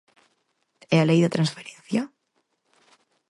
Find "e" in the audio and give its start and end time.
0.93-0.95